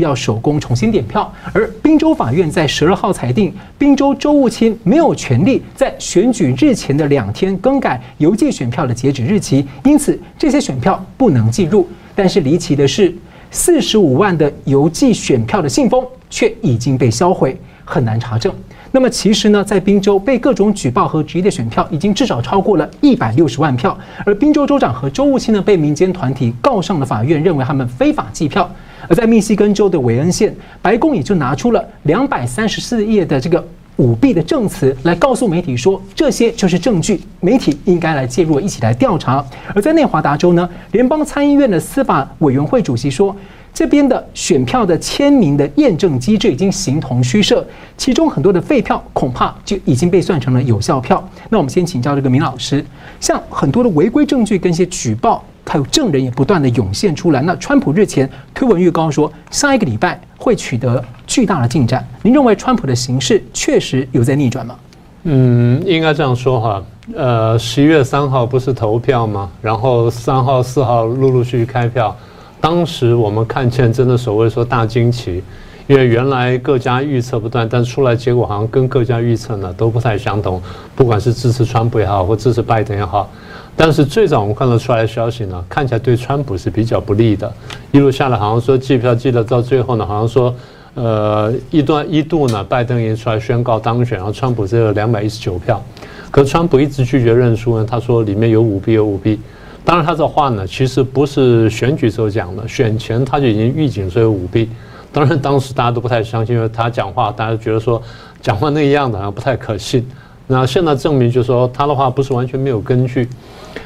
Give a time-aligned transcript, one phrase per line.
[0.00, 11.86] 要手工重新点票，而宾州法院在十二号裁定，宾州州务卿没有权利在选举日前的两天更改邮寄选票的截止日期，因此这些选票不能计入。
[12.14, 13.14] 但是离奇的是，
[13.50, 17.54] 四十五万的邮寄选票的信封却已经被销毁，
[17.84, 18.50] 很难查证。
[18.92, 28.70] 那么其实呢，在宾州被各种举报和质疑的选票已经至少超过了一百六十万票，而宾州州长和州务卿呢被民间团体告上了法院，认为他们非法计票。
[29.12, 33.62] 而在密西根州的韦恩县，白宫也就拿出了两百三十四页的这个
[33.96, 39.44] 舞弊的证词来告诉媒体说，这些就是证据，媒体应该来介入，一起来调查。
[39.74, 43.36] 而在内华达州呢，联邦参议院的司法委员会主席说，
[43.74, 51.22] 这边的选票的签名的验证机制已经形同虚设，其中很多的废票恐怕就已经被算成了有效票。
[51.48, 52.84] 那我们先请教这个明老师，
[53.18, 55.44] 像很多的违规证据跟一些举报。
[55.64, 57.40] 还有证人也不断的涌现出来。
[57.40, 62.06] 那川普日前推文预告说，下一个礼拜会取得巨大的进展。
[62.20, 64.74] 您认为川普的形势确实有在逆转吗？
[65.22, 66.82] 嗯，应该这样说哈。
[67.16, 69.48] 呃，十一月三号不是投票吗？
[69.62, 72.14] 然后三号、四号陆陆续续开票。
[72.62, 75.42] 当时我们看见真的所谓说大惊奇，
[75.88, 80.62] 因为原来各家预测不断，但出来结果好像跟各家预测呢都不太相同。
[80.94, 83.28] 不管是支持川普也好，或支持拜登也好。
[83.74, 87.52] 但是最早我们看得出来的消息呢，看起来对川普是比较不利的。
[87.90, 90.54] 一路下来，好像说计票计得到最后呢，好像说，
[90.94, 95.82] 呃，一段一度呢，拜登已经出来宣告当选，然后川普只有两百一十九票。
[96.30, 99.40] 可川普一直拒绝认输呢，他说里面有舞弊，有舞弊。
[99.84, 104.68] 当然他这话呢，其实不是选举时候讲的，选前他就已经预警说有舞弊。
[105.12, 108.00] 当然当时大家都不太相信，因为他讲话，大家觉得说
[108.40, 110.06] 讲话那个样子好像不太可信。
[110.46, 113.28] 那现在证明就是说他的话不是完全没有根据。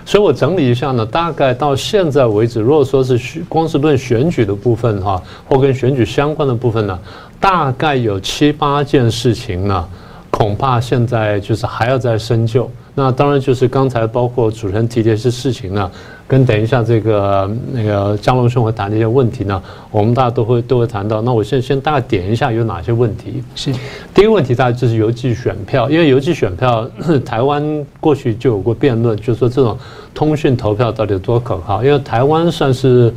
[0.05, 6.99] 所以我整理一下呢，大概到现在为止，如果说是光是论选举的部分哈，或跟选举相关的部分呢，
[7.41, 9.89] 大概有七八件事情呢，
[10.31, 12.71] 恐怕现在就是还要再深究。
[12.97, 15.89] 那当然就是刚才包括主持人提的一些事情呢。
[16.29, 19.63] 跟等一下这个那个江龙兄会谈的一些问题呢，
[19.93, 21.23] 我们大家都会都会谈到。
[21.23, 23.45] 那我先先大概点一下有哪些问题。
[23.55, 23.73] 是，
[24.13, 26.85] 第一个问题大概就是邮寄选票，因为邮寄选票，
[27.25, 29.79] 台湾过去就有过辩论，就是说这种
[30.13, 31.85] 通讯投票到底有多可靠？
[31.85, 33.15] 因为台湾算是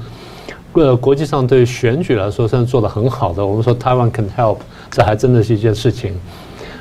[0.73, 3.43] 呃国际上对选举来说算是做得很好的。
[3.43, 4.57] 我们说台湾 can help，
[4.91, 6.13] 这还真的是一件事情。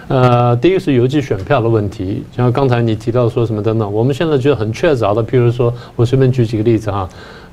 [0.08, 7.06] 呃，第一个是邮寄选票的问题，像刚才你提到说什么等等，我们现在觉得很确凿的，譬如说我随便举几个例子哈，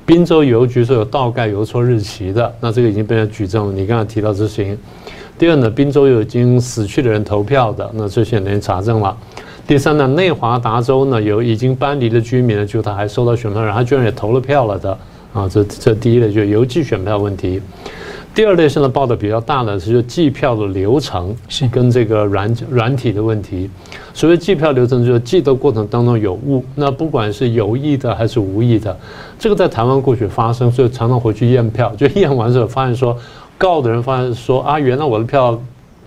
[0.06, 3.72] 宾州邮局是有倒盖邮戳日期的，那这个已经被人举证了。
[3.74, 4.78] 你刚才提到这事情。
[5.38, 9.14] 第二呢，宾州有已经死去的人投票的，那这些人查证了。
[9.66, 14.98] 第三呢，内华达州呢有已经搬离的居民呢，就他还收到选票，然后他居然也投了票了的
[15.34, 17.60] 啊，这这第一类就是邮寄选票问题。
[18.36, 23.70] 第二类现在报的比较大的是就计票的流程是跟这个软软体的问题。
[24.12, 28.94] 所谓计票流程就是计的过程当中有误，那不管是有意的还是无意的，
[29.38, 33.16] 这个在台湾过去发生，所以常常回去验票，就验完之后发现说
[33.56, 35.58] 告的人发现说啊，原来我的票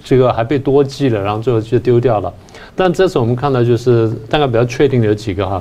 [0.04, 2.32] 这个还被多计了，然后最后就丢掉了。
[2.76, 5.60] 但这次我们看到就是大概比较确定的有几个哈，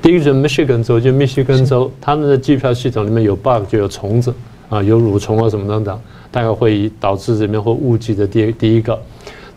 [0.00, 4.32] 第一个是密西根州，就密西根州他们的计票系统里面有 bug，就有虫子。
[4.74, 6.00] 啊，有蠕虫啊什么等等，
[6.32, 8.98] 大概会导致这边会误记的第第一个。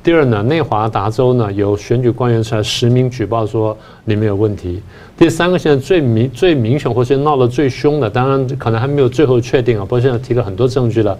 [0.03, 3.75] 第二呢，内华达州呢有选举官员出来实名举报说
[4.05, 4.81] 里面有问题。
[5.17, 11.17] 第三个现在最明最明显或者闹得最凶的，当然可能还没有最后确定啊，不过现在提了很多证据了，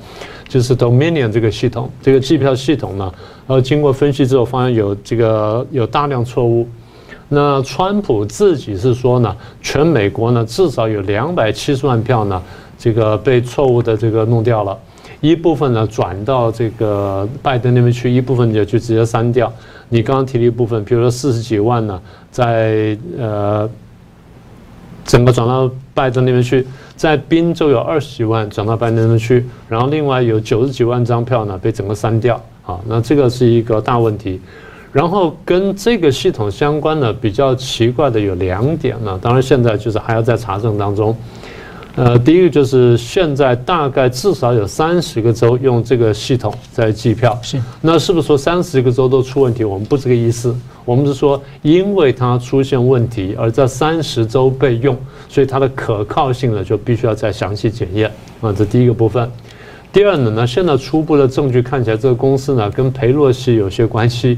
[0.47, 3.11] 就是 Dominion 这个系统，这个计票系统呢，
[3.45, 6.65] 然后经过分析之后发现有这个有大量错误。
[7.27, 12.41] 那川普自己是说呢，全美国呢至少有两百七十万票呢。
[12.77, 14.77] 这个被错误的这个弄掉了，
[15.19, 19.51] 一部分呢转到这个拜登那边去，一部分也就直接删掉。
[19.89, 21.99] 你刚刚提了一部分，比如说四十几万呢，
[22.29, 23.69] 在呃
[25.05, 32.35] 整个转到拜登那边去，在宾州有二十几万转到拜登那边去，然后另外有九十几万张票呢被整个删掉
[32.65, 34.39] 啊，那这个是一个大问题。
[34.91, 41.15] 然后跟这个系统相关的比较奇怪的有两点呢，当然现在就是还要在查证当中。
[41.97, 47.59] 呃，第一个就是现在大概至少有三十个州用这个系统在计票，是。
[47.81, 49.63] 那是不是说三十个州都出问题？
[49.63, 50.55] 我们不是这个意思，
[50.85, 54.95] 我们是说因为它出现问题，而在三十州被用，
[55.27, 58.11] 所以它的可靠性呢就必须要再详细检验
[58.41, 58.53] 啊。
[58.53, 59.27] 这第一个部分。
[59.91, 64.37] 第二呢，呢现在初步的证据看起来，这个公司呢跟裴洛西有些关系。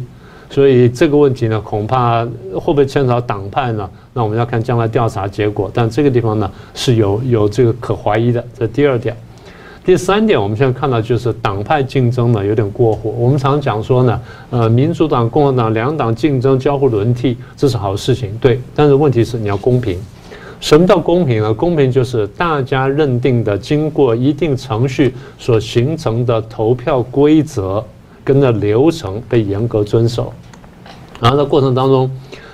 [0.49, 3.87] 所以这个问题呢，恐怕会不会牵扯到党派呢？
[4.13, 5.69] 那我们要看将来调查结果。
[5.73, 9.15] 但这个地方呢是有有这个可怀疑的，这第二点。
[9.85, 13.11] 第三点，我们现在看到就是党派竞争呢有点过火。
[13.11, 18.59] 我们常讲说呢，呃，民主党、共和党两党竞争、交互轮替，这是好事情，对。
[18.75, 19.97] 但是问题是你要公平。
[20.59, 21.53] 什么叫公平呢？
[21.53, 27.83] 公平就是大家认定的经过一定程序所形成的投票规则
[28.29, 30.31] 跟着流程被严格遵守，
[31.19, 32.07] 然后在过程当中。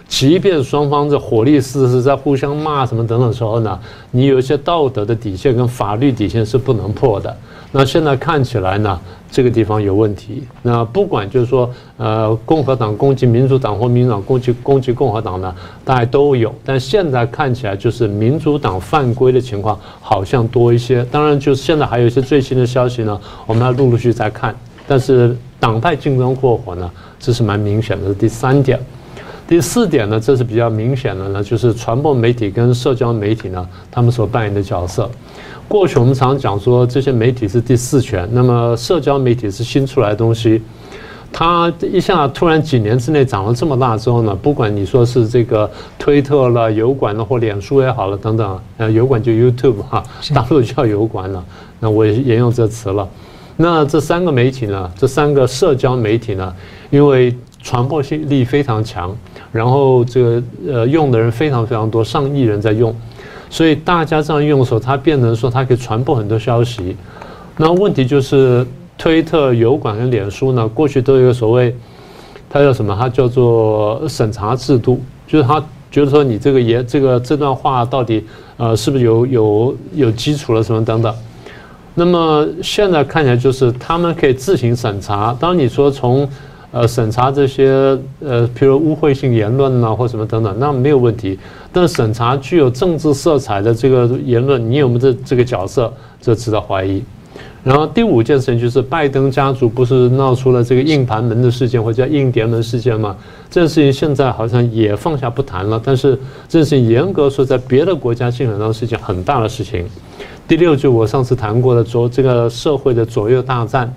[0.07, 3.77] 即便双方的火力四射，在互相骂什么等等时候呢，
[4.11, 7.35] 你有一些道德的底线跟法律底线是不能破的。
[7.71, 8.99] 那现在看起来呢，
[9.31, 10.43] 这个地方有问题。
[10.61, 11.67] 那不管就是说，
[11.97, 16.53] 呃，共和党攻击民主党或民主党攻击攻击共和党呢，大家都有。
[16.63, 21.03] 但现在看起来就是民主党犯规的情况好像多一些。
[21.05, 24.55] 当然，就是现在还有一些最新的消息呢，我们要陆陆续续再看。
[24.87, 28.13] 但是党派竞争过火呢，这是蛮明显的。
[28.13, 28.79] 第三点。
[29.47, 35.07] 第四点呢，这是比较明显的呢，就是传播媒体跟社交媒体呢，他们所扮演的角色。
[35.67, 40.61] 过去我们常常讲说，这些媒体是第四权，那么社交媒体是新出来的东西。
[41.31, 45.69] 它一下突然几年之内长了这么大之后呢，不管你说是这个
[45.99, 50.03] 推特了、油管了或脸书也好了等等，呃，油管就 YouTube 哈，
[50.33, 51.43] 大陆叫油管了，
[51.79, 53.07] 那我也沿用这词了。
[53.57, 56.53] 那这三个媒体呢，这三个社交媒体呢，
[56.89, 59.15] 因为传播性力非常强。
[59.51, 62.93] 然后这个呃用的人非常非常多，上亿人在用，
[63.49, 66.97] 所以大家这样用的时候，它变成说它可以传播很多消息。
[67.55, 68.67] 那问题就是
[68.97, 71.73] 推特、油管跟脸书呢，过去都有所谓，
[72.49, 72.93] 它叫什么？
[72.99, 78.25] 它叫做审查制度，就是他觉得说你这个言这个这段话到底
[78.57, 81.15] 呃是不是有有有基础了什么等等。
[81.95, 85.35] 那么现在看起来就是他们可以自行审查。
[85.39, 86.29] 当你说从
[86.71, 91.39] 呃，审查这些呃，譬如污秽性言论呐，或什么等等，那没有问题。
[91.71, 97.01] 但审查具有政治色彩的这个言论，你有没有这这个角色，这值得怀疑。
[97.63, 103.15] 然后第五件事情就是，拜登家族不是闹出了这个硬盘门的事件，或者叫硬碟门事件吗？
[103.49, 105.81] 这件事情现在好像也放下不谈了。
[105.81, 106.19] 但是
[106.49, 109.85] 这件事情严格说，在别的国家基本上是一件很大的事情。
[110.47, 113.91] 第六就我上次谈过的左这个社会的左右大战。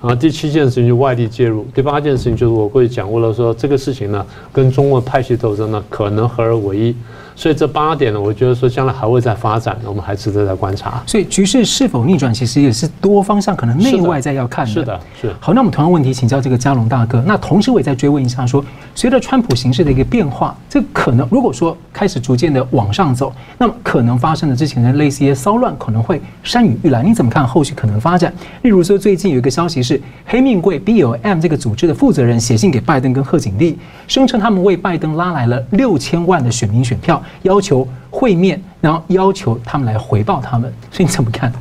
[0.00, 6.96] 啊，第七件事情就外力介入，第八件事情就是我会讲过了，说这个事情呢，跟中国派系斗争呢，可能合而为一。
[7.34, 11.02] 所以这八点呢，我觉得说将来还会再发展，我们还值得再观察。
[11.06, 14.72] 所以局势是否逆转，其实也是多方向可能内外在要看的。
[14.72, 15.34] 是的，是的。
[15.40, 17.22] 好，那我们同样问题请教这个佳龙大哥。
[17.26, 27.02] 那同时我也在追问一下说，说随着川普形势的一个变化，这可能如果说开始逐渐的往上走，那么可能发生的之前的类似一些骚乱，可能会山雨欲来。
[27.02, 28.32] 你怎么看后续可能发展？
[28.62, 37.21] 例如说最近有一个消息是，黑命贵 BLM 这个组织的负责人写信给拜登跟贺锦丽，声称他们为拜登拉来了六千万的选民选票。
[37.42, 41.52] 要求会面，然后要求他们来回报他们，所以你怎么看？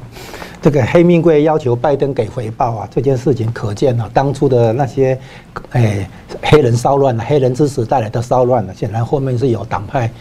[0.62, 5.18] 这个黑命贵要求拜登给回报啊，这件事情可见啊，当初的那些，
[5.72, 6.08] 哎，
[6.44, 10.12] 黑人骚乱、黑人之死带来的骚乱呢，显然后面是有党派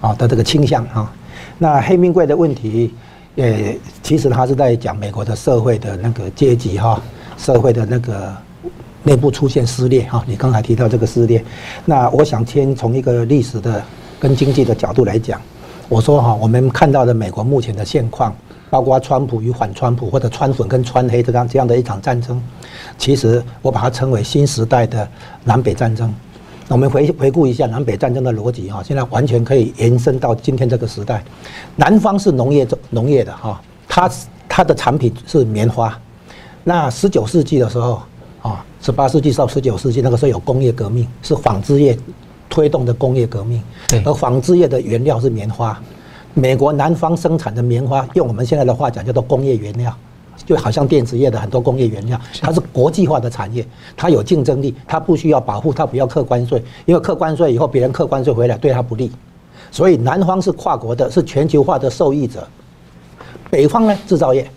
[0.00, 1.12] 啊的这个倾向哈。
[1.58, 2.94] 那黑命贵的问题，
[3.34, 7.02] 呃，其实他是在讲美国的社会的那个阶级哈，
[7.36, 8.32] 社会的那个
[9.02, 10.22] 内部出现撕裂哈。
[10.28, 11.44] 你刚才提到这个撕裂，
[11.84, 13.82] 那我想先从一个历史的。
[14.20, 15.40] 跟经济的角度来讲，
[15.88, 18.34] 我说哈，我们看到的美国目前的现况，
[18.68, 22.42] 包括川普与反川普，或者川粉跟川黑这样这样的一场战争，
[22.98, 25.08] 其实我把它称为新时代的
[25.44, 26.12] 南北战争。
[26.68, 31.22] 我们回回顾一下南北战争的逻辑哈，现在完全可以延伸到今天这个时代。
[31.76, 34.10] 南方是农业农业的哈，它
[34.48, 35.98] 它的产品是棉花。
[36.64, 38.02] 那十九世纪的时候
[38.42, 41.98] 啊，十八世纪到十九世纪那个时候有工业革命，是纺织业。
[42.48, 43.62] 推动的工业革命，
[44.04, 45.78] 而纺织业的原料是棉花。
[46.34, 49.92] 美国南方生产的棉花，用我们现在的话讲叫做工业原料，
[50.46, 59.10] 就好像电子业的很多工业原料，它是国际化的产业，它有竞争力，它不需要保护，它不要客关税，因为客关税以后别人客关税回来对它不利，
[59.72, 62.46] 所以南方是跨国的，是全球化的受益者。
[63.50, 64.48] 北方呢，制造业，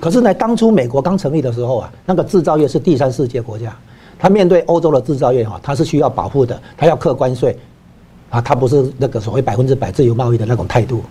[0.00, 3.76] 可是呢，当初美国刚成立的时候啊，那个制造业是第三世界国家。
[4.18, 7.56] 他面对欧洲的制造业哈，他是需要保护的，他要课关税，
[8.30, 11.02] 啊，他不是那个所谓百分之百自由贸易的那种态度，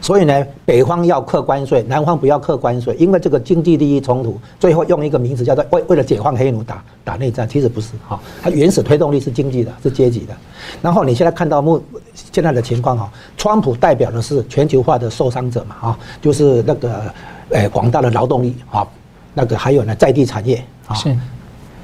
[0.00, 10.36] 所以呢，北方要课关税，南方不要课关税，因为这个经济利益冲突，最后用一个名词叫做为为了解放黑奴打打内战，其实不是哈，它原始推动力是经济的，是阶级的，
[10.82, 11.82] 然后你现在看到目
[12.14, 17.02] 现在的情况哈，川普代表的是全球化的受伤者嘛哈，就是那个
[17.50, 18.86] 诶广大的劳动力啊，
[19.32, 20.96] 那个还有呢在地产业啊。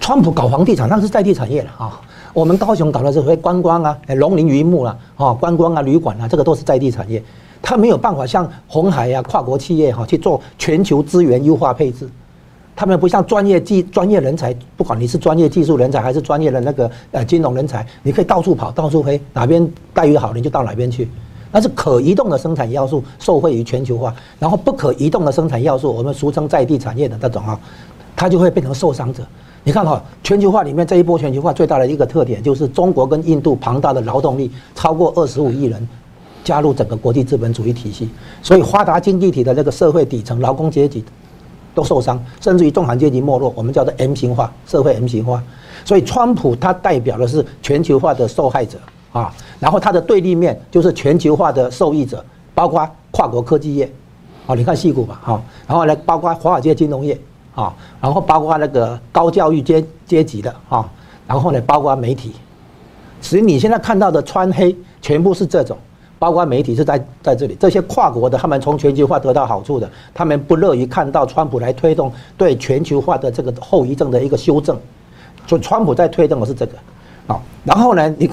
[0.05, 1.99] 川普搞房地产，那是在地产业了啊。
[2.35, 7.23] 我们高雄搞的是所谓观光啊，龙林渔牧啊，啊，观光啊，旅馆啊，这个都是在地产业。
[7.63, 12.07] 他没有办法像红海呀、跨国企业哈去做全球资源优化配置。
[12.77, 21.09] 他们不像专业技专业人才，不管你是专业技术人才还是专业的那个呃金融人才，你可以到处跑，到处飞，哪边待遇好你就到哪边去。
[21.51, 27.59] 那是可移动的生产要素受惠于全球化，然后不可移动的生产要素，我们俗称在地产业的那种啊，
[28.15, 29.23] 它就会变成受伤者。
[29.65, 35.89] 你看哈，全球化里面这一波全球化最大的一个特点就是中国跟印度庞大的劳动力超过二十五亿人
[36.45, 38.09] 加入整个国际资本主义体系，
[38.43, 41.05] 所以发达经济体的那个社会底层劳工阶级。
[41.75, 45.43] 都受伤，甚至于中产阶级没落，我们叫做 M 型化社会 M 型化。
[45.85, 48.79] 所以，川普他代表的是全球化的受害者
[49.13, 53.93] 啊，然后他的对立面就是全球化的受益者，包括跨国科技业，
[54.47, 57.19] 啊，你看矽谷吧，哈，然后呢，包括华尔街金融业
[57.55, 60.89] 啊，然后包括那个高教育阶阶级的啊，
[61.27, 62.33] 然后呢，包括媒体，
[63.21, 65.77] 所以你现在看到的川黑全部是这种。
[66.17, 74.79] 包括媒体是在在这里，这些跨国的，他们从全球化得到好处的，他们不乐于看到川普来推动对全球化的这个后遗症的一个修正，
[75.47, 76.73] 所以川普在推动的是这个，
[77.27, 78.31] 啊，然后呢，你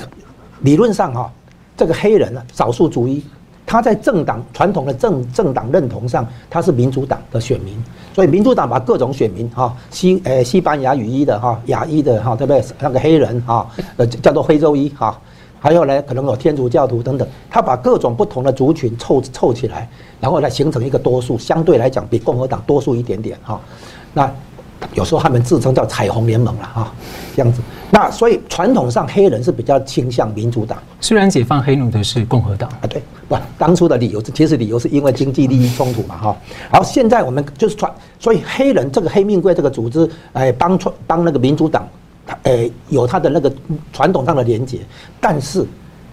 [0.61, 1.29] 理论上哈，
[1.75, 3.21] 这个黑人呢，少数族裔，
[3.65, 12.63] 他在政党传统的政政党认同上，他是民主党的选民，所以民主党把各种选民哈，西呃西班牙语裔的哈，亚裔的哈，对不对？
[12.79, 15.19] 那个黑人哈，呃叫做非洲裔哈。
[15.63, 19.87] 还有呢，可能有天主教徒等等，他把各种不同的族群凑凑起来，
[20.19, 23.61] 然后来形成一个多数，相对来讲比共和党多数一点点哈。
[24.11, 24.29] 那
[24.93, 26.93] 有时候他们自称叫彩虹联盟了哈，
[27.35, 27.61] 这样子。
[27.89, 36.37] 那所以传统上黑人是比较倾向民主党，虽然解放黑奴的是共和党啊，对，不，当初的理由其实理由是因为经济利益冲突嘛哈。
[36.71, 41.87] 然后现在我们就是传，所以黑人这个黑命贵这个组织，哎，帮传帮那个民主党。
[42.43, 43.51] 哎，有他的那个
[43.91, 44.79] 传统上的连结，
[45.19, 45.65] 但是，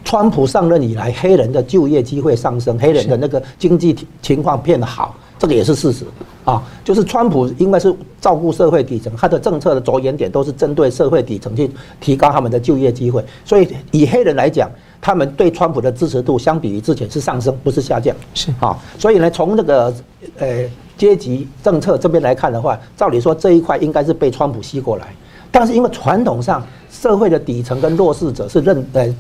[0.02, 5.14] 川普上任以来，黑人的就业机会上升，黑人的那个经济情况变好，
[5.48, 6.04] 这个也是事实
[6.44, 6.62] 啊。
[6.84, 18.14] 就是川普应该是照顾社会底层，他的政策的着眼点都是针对社会底层去提高他们的就业机会，所以以黑人来讲，他们对川普的支持度相比于之前是上升，不是下降。
[18.34, 19.94] 是啊，所以呢，从这个
[20.36, 20.64] 呃
[20.98, 25.08] 阶级政策这边来看的话，照理说这一块应该是被川普吸过来。
[25.50, 29.14] 但是因为传统上社会的底层跟弱势者是认呃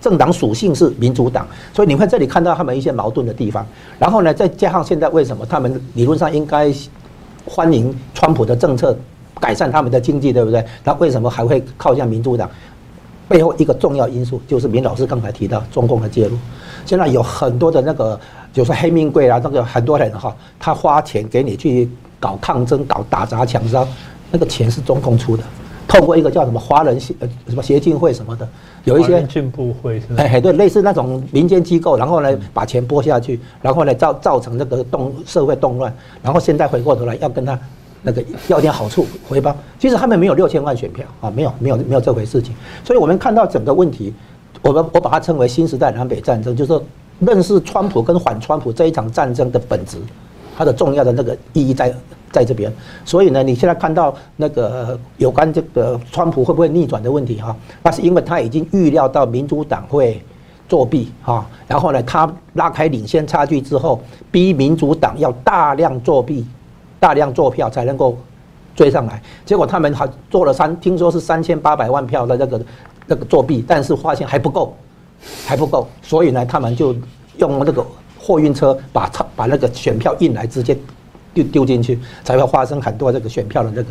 [0.00, 3.66] 政党属性是民主党，所以你会这里看到他们一些矛盾的地方。
[3.98, 6.72] 然后呢，再加上现在为什么他们理论上应该
[7.44, 8.96] 欢迎川普的政策
[9.40, 10.64] 改善他们的经济，对不对？
[10.84, 12.48] 那为什么还会靠向民主党？
[13.28, 16.36] 背后一个重要因素就是明老师刚才提到中共的介入。
[16.86, 18.18] 现在有很多的那个
[18.54, 21.86] 就是黑命贵啊，那个很多人哈，他花钱给你去
[22.18, 23.86] 搞抗争、搞打砸抢烧，
[24.30, 25.42] 那个钱是中共出的。
[25.88, 28.46] 透过一个叫什么华人协呃什么协进会什么的，
[28.84, 30.22] 有一些进步会是吧？
[30.22, 35.90] 哎，对，类似那种民间机构，然后呢把钱拨下去，然后呢造造成这个动社会动乱，
[36.22, 37.58] 然后现在回过头来要跟他
[38.02, 42.54] 那个要点好处回报，其实他们没有六千万选票啊，没有没有没有这回事情，
[42.84, 44.12] 所以我们看到整个问题，
[44.60, 46.82] 我们我把它称为新时代南北战争，就是说
[47.18, 49.96] 认识川普跟反川普这一场战争的本质，
[50.54, 51.94] 它的重要的那个意义在。
[52.30, 52.72] 在这边，
[53.04, 60.22] 所以呢，你现在看到那个有关这个川普会不会逆转的问题哈，那是因为他已经预料到民主党会
[60.68, 66.46] 作弊哈，然后呢，他拉开领先差距之后，逼民主党要大量作弊、
[67.00, 68.16] 大量做票才能够
[68.76, 69.22] 追上来。
[69.46, 72.60] 结果他们还做了三，听说是三千八百万票的那个
[73.06, 74.74] 那个作弊，但是发现还不够，
[75.46, 76.94] 还不够，所以呢，他们就
[77.38, 77.82] 用那个
[78.18, 80.76] 货运车把把那个选票运来，直接。
[81.34, 83.90] 就丢进去，才会发生很多这个选票的这个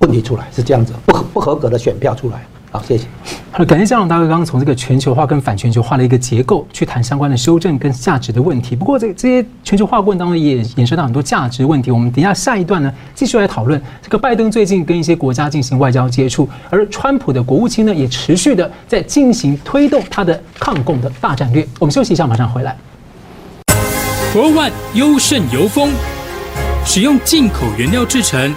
[0.00, 2.44] 问题出来，是这样子，不合不合格的选票出来。
[2.70, 3.04] 好，谢谢。
[3.50, 8.74] 好，感谢嘉龙大哥刚刚从这个全球化跟反全球化的一个结构去谈相关的修正跟价值的问题。
[8.74, 11.90] 不过，这这些全球化过程当中也衍生到很多价值问题。
[11.90, 21.68] 我们等一下下一段呢，继续来讨论这个拜登最近跟一些国家进行外交接触，而川普的国务卿呢也持续的在进行推动他的抗共的大战略。
[21.78, 22.74] 我们休息一下，马上回来。
[24.34, 25.90] World One 优胜油封。
[26.84, 28.54] 使用进口原料制成，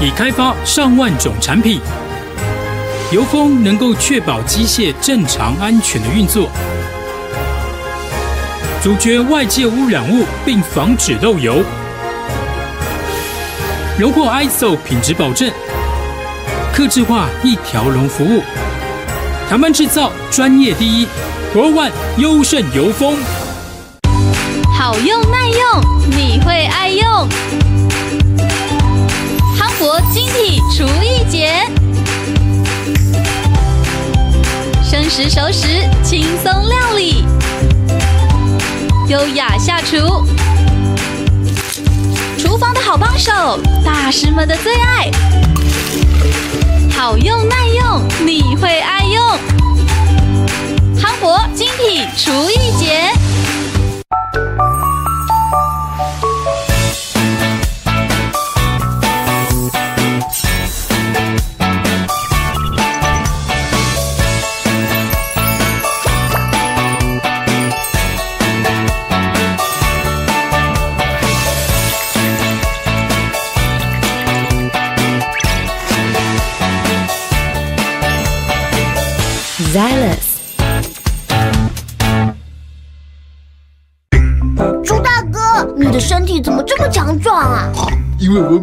[0.00, 1.80] 已开发上万种产品。
[3.10, 6.50] 油封能够确保机械正常安全的运作，
[8.82, 11.62] 阻绝外界污染物，并防止漏油。
[13.98, 15.50] 荣获 ISO 品质保证，
[16.72, 18.42] 客制化一条龙服务。
[19.48, 21.06] 台湾制造专业第一
[21.54, 23.16] ，World One 优胜油封。
[24.86, 25.80] 好用耐用，
[26.16, 27.28] 你会爱用。
[29.58, 31.66] 夯博晶体厨艺节，
[34.88, 35.66] 生食熟食
[36.04, 37.24] 轻松料理。
[39.08, 40.24] 优雅下厨，
[42.38, 45.10] 厨房的好帮手，大师们的最爱，
[46.96, 49.36] 好用耐用，你会爱用。
[50.96, 53.10] 夯博精品厨艺节。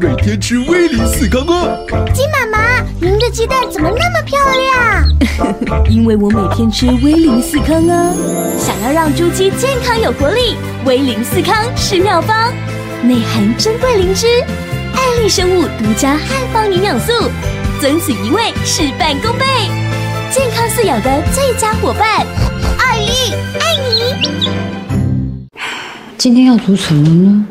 [0.03, 1.79] 每天吃威灵四康哦。
[2.13, 5.88] 鸡妈妈，您的鸡蛋怎么那么漂亮？
[5.89, 8.13] 因为我每天吃威灵四康啊。
[8.60, 12.51] 想要让猪鸡健康有活力，威灵四康是妙方，
[13.01, 14.27] 内含珍贵灵芝，
[14.93, 17.13] 爱丽生物独家汉方营养素，
[17.79, 19.45] 遵此一味事半功倍，
[20.29, 22.27] 健康饲养的最佳伙伴。
[22.77, 24.27] 爱丽爱你。
[26.17, 27.45] 今天要煮什么呢？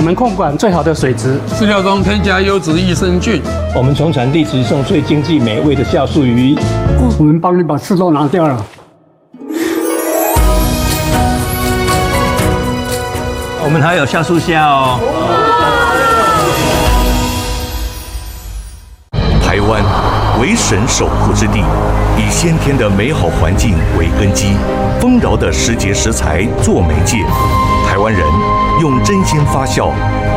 [0.00, 3.42] 我们控管最好的水质，饲料中添加优质益生菌。
[3.76, 6.56] 我们从产地直送最经济美味的酵素鱼。
[7.18, 8.64] 我们帮你把刺都拿掉了。
[13.62, 14.98] 我们还有酵素虾哦。
[19.44, 19.84] 台湾
[20.40, 21.62] 为神守护之地，
[22.16, 24.54] 以先天的美好环境为根基，
[24.98, 27.18] 丰饶的时节食材做媒介。
[27.86, 28.24] 台湾人
[28.80, 29.90] 用真鲜发酵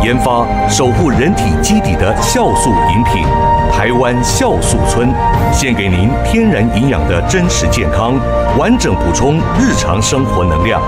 [0.04, 3.24] 研发守护人体基底的酵素饮品——
[3.72, 5.10] 台湾酵素村，
[5.54, 8.16] 献给您天然营养的真实健康，
[8.58, 10.82] 完整补充日常生活能量。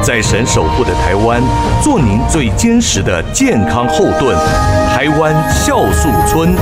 [0.00, 1.42] 在神守护的台湾，
[1.82, 4.36] 做您最坚实的健康后盾。
[4.94, 6.54] 台湾酵素村。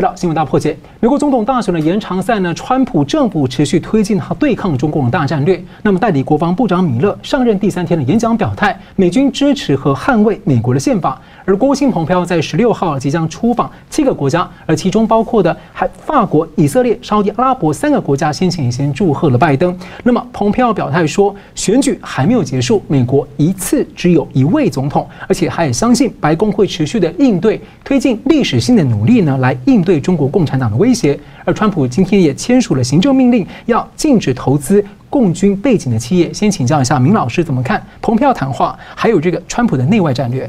[0.00, 0.74] 回到新闻大破解。
[0.98, 5.62] 美国总统大选的延长赛呢，川普政府持续推进他对抗中共的大战略。
[5.82, 11.20] 那么，代理国防部长米勒上任第三天的演讲表态，美军支持和捍卫美国的宪法。
[11.50, 19.76] 而国务卿蓬佩奥在十六号即将出访七个国家，而其中包括的还法国、以色列、沙特阿拉伯三个国家，先前也先祝贺了拜登。
[20.04, 31.18] 那么，蓬佩奥表态说，选举还没有结束，美国一次只有一位总统，而且他也相信白宫会持续的应对，推进历史性的努力呢，来应对中国共产党的威胁。
[31.44, 36.32] 而川普今天也签署了行政命令，要禁止投资共军背景的企业。
[36.32, 40.48] 先请教一下明老师怎么看蓬佩奥谈话，还有这个川普的内外战略？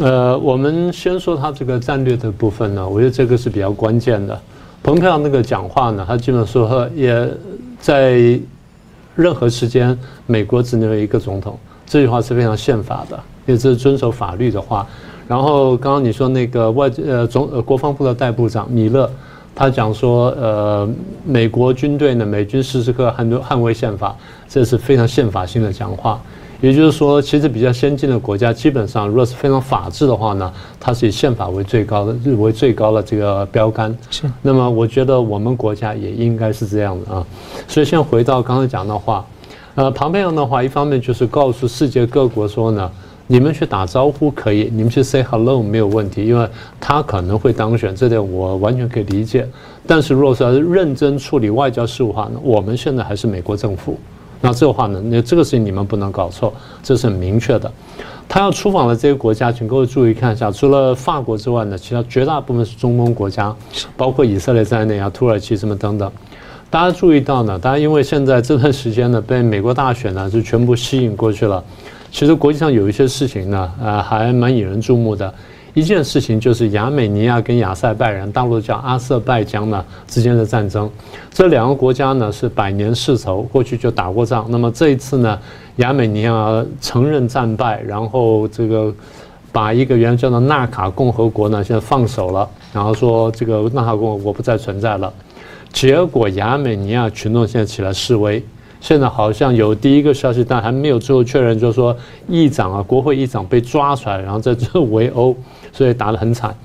[0.00, 4.38] 呃，我们先说他这个战略的部分呢，我觉得这个是比较关键的。
[4.82, 7.28] 蓬佩奥那个讲话呢，他基本说也
[7.78, 8.38] 在
[9.14, 14.86] 任何时间，美国只能有一个总统，这句话是非常宪法的，也是遵守法律的话。
[15.28, 19.08] 然后刚刚你说那个外呃总呃国防部的代部长米勒，
[19.54, 20.88] 他讲说呃
[21.24, 24.14] 美国军队呢，美军时时刻捍捍卫宪法，
[24.48, 26.20] 这是非常宪法性的讲话。
[26.60, 33.94] 也就是说，其实比较先进的国家，基本上如果是非常法治的话呢，它是以宪法为最高的、为最高的这个标杆。
[34.10, 34.22] 是。
[34.40, 37.26] 那么，我觉得我们国家也应该是这样的啊。
[37.68, 39.24] 所以，现在回到刚才讲的话，
[39.74, 42.90] 呃，庞佩奥的话，一方面就是告诉世界各国说呢，
[43.26, 46.48] 你们去打招呼可以，你们去 say hello 没有问题，因为
[46.80, 49.46] 他可能会当选，这点我完全可以理解。
[49.86, 53.98] 但是，如果说认真处理外交事务的话呢，我们现在还是美国政府。
[54.44, 55.00] 那这个话呢？
[55.06, 56.52] 那这个事情你们不能搞错，
[56.82, 57.72] 这是很明确的。
[58.28, 63.56] 他要出访的这些国家，请各位注意看一下，除了法国之外呢，其他绝大部分是中东国家，
[63.96, 66.12] 包括以色列在内啊，土耳其什么等等。
[66.68, 67.58] 大家注意到呢？
[67.58, 71.64] 大家因为现在这段时间呢，被美国大选呢就全部吸引过去了。
[72.12, 75.32] 其实国际上有一些事情呢，呃，还蛮引人注目的。
[75.74, 80.88] 一件事情就是亚美尼亚跟亚塞拜然，大陆叫阿塞拜疆呢之间的战争。
[81.32, 84.46] 这两个国家呢是百年世仇，过去就打过仗。
[84.48, 85.36] 那么这一次呢，
[85.76, 88.94] 亚美尼亚承认战败，然后这个
[89.50, 95.12] 把一个原来叫做纳卡共和国呢现在放手了，然后说这个纳卡共和国不再存在了。
[95.72, 98.40] 结果亚美尼亚群众现在起来示威。
[98.80, 101.96] 现在好像有第一个消息，但还没有最后确认，就是说
[102.28, 105.34] 议长啊，国会议长被抓出来，然后在这围殴，
[105.74, 106.56] 所以打得很惨。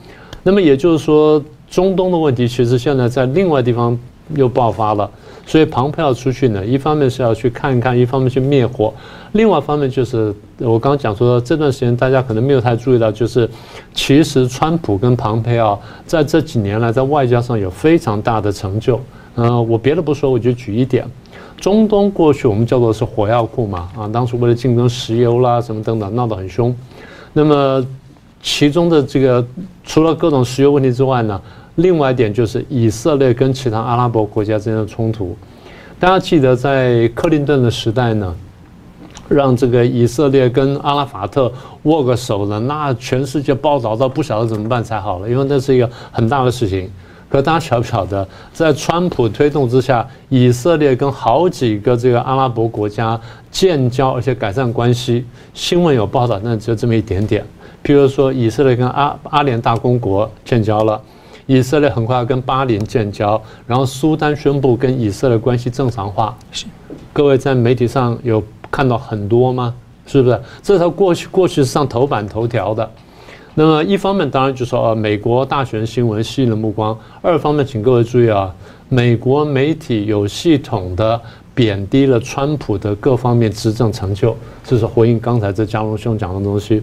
[0.44, 4.00] 那么也就是说，中东的问题其实现在在另外地方
[4.36, 5.10] 又爆发了。
[5.46, 8.94] 所以庞佩奥出去呢，一方面是要去看一看，一方面去灭火，
[9.32, 13.50] 另外一方面就是我刚刚讲说，这段时间大家可能没有太注意到，就是
[13.96, 19.02] 其实川普跟庞佩奥在这几年来在外交上有非常大的成就。
[19.38, 21.04] 嗯，我别的不说，我就举一点，
[21.60, 26.76] 中东过去我们叫做是火药库嘛，啊，当初为了竞争石油啦什么等等闹得很凶，
[27.34, 27.84] 那么
[28.42, 29.46] 其中的这个
[29.84, 31.42] 除了各种石油问题之外呢，
[31.76, 35.36] 另外一点就是以色列跟其他阿拉伯国家之间的冲突，
[36.00, 38.36] 大家记得在克林顿的时代呢，
[39.28, 41.52] 让这个以色列跟阿拉法特
[41.84, 46.90] 握个手呢，那全世界报道到不晓得怎么办才好了，因为那是一个很大的事情。
[47.30, 53.20] 可大家晓不晓得，在川普推动之下，以色列跟好几个这个阿拉伯国家
[53.52, 55.24] 建交，而且改善关系，
[55.54, 57.46] 新闻有报道，那只有这么一点点。
[57.84, 61.02] 譬如说，以色列跟阿阿联大公国建交了。
[61.46, 66.38] 以色列很快要跟巴林建交，然后苏丹宣布跟以色列关系正常化。
[66.52, 66.68] 是，
[67.12, 69.74] 各位在媒体上有看到很多吗？
[70.06, 70.40] 是不是？
[70.62, 72.88] 这是他过去过去是上头版头条的。
[73.56, 78.54] 那么一方面当然就说，呃，美国大选新闻吸引了目光；二方面，请各位注意啊，
[78.88, 81.20] 美国媒体有系统的
[81.60, 86.82] 贬低了川普的各方面执政成就，这是回应刚才这佳龙兄讲的东西。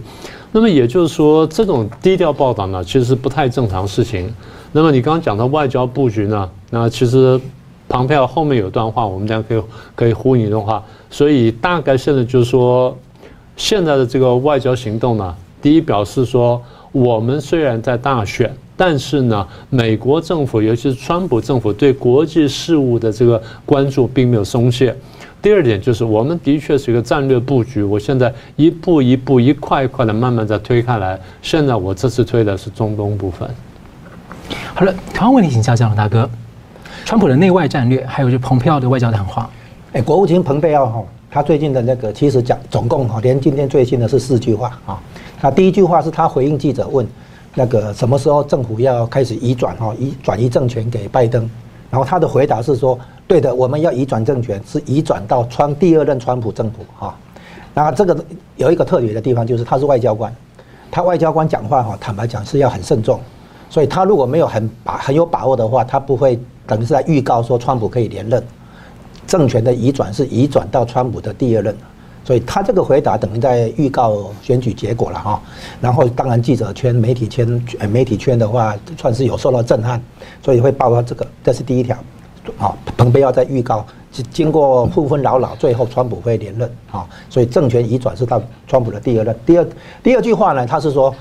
[0.51, 4.31] 那么也就是说，这种低调报道呢，其实不太正常事情。
[4.71, 6.47] 那么你刚刚讲到外交布局呢？
[6.69, 7.41] 那其实
[7.89, 9.63] 庞佩奥后面有段话，我们这样可以
[9.95, 10.83] 可以呼应一段话。
[11.09, 12.95] 所以大概现在就是说，
[13.55, 16.61] 现在的这个外交行动呢，第一表示说，
[16.91, 24.95] 我们虽然在大选，但是呢，美国政府尤其是川普政府对国际事务的这个关注并没有松懈。
[25.41, 31.19] 第二点就是，我们的确是一个战略布局，我现在一步一步、一块一块的慢慢在推开来。
[31.41, 33.49] 现在我这次推的是中东部分。
[34.73, 36.29] 好了，同样问题请教佳龙大哥，
[37.05, 39.49] 川普的内外战略，还有就蓬佩奥的外交谈话。
[39.93, 44.99] 哎，国务卿蓬佩奥哈，他最近的那个其实讲总共哈，连今天最新的是四句话啊。
[45.39, 47.07] 他第一句话是他回应记者问，
[47.59, 51.49] 那个什么时候政府要开始移转哈，移转移政权给拜登，
[51.89, 57.17] 然后他的回答是说，对的，我们要移转政权，是移转到川第二任川普政府哈。
[57.73, 58.15] 那这个
[58.57, 60.31] 有一个特别的地方，就是他是外交官，
[60.91, 63.19] 他外交官讲话哈，坦白讲是要很慎重。
[63.71, 68.43] 所以他如果没有很把很有把握的话，他不会等于是在预告说川普可以连任，
[69.25, 71.75] 政权的移转是移转到川普的第二任，
[72.27, 75.41] 所以他这个回答等于在预告选举结果了哈。
[75.79, 77.47] 然后当然记者圈、媒体圈、
[77.89, 80.03] 媒体圈的话，算是有受到震撼，
[80.43, 81.97] 所以会报道这个，这是第一条。
[82.59, 83.85] 啊，蓬佩奥在预告，
[84.31, 89.39] 经过纷纷扰扰，最后川普会连任啊，所以政权移转是到川普的第二任。
[89.45, 89.67] 第二
[90.03, 91.15] 第二句话呢，他是说。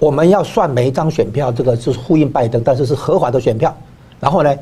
[0.00, 3.74] 我们要算每一张选票，这个是呼应拜登，但是是合法的选票。
[4.20, 4.54] 然后呢，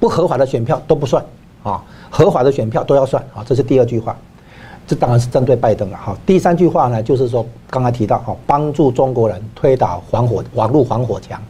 [0.00, 1.24] 不合法的选票都不算
[1.62, 3.42] 啊，合法的选票都要算啊。
[3.46, 4.18] 这是第二句话，
[4.90, 6.16] 这当然是针对拜登了哈。
[6.26, 11.40] 第三句话呢，就是说刚才提到哈，帮助中国人推倒防火网络防火墙。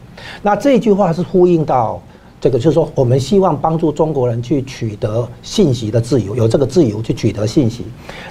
[0.43, 1.99] 那这句话是呼应到。
[2.41, 7.85] 这个就是说，我们希望帮助中国人去取得信息的自由，有这个自由去取得信息。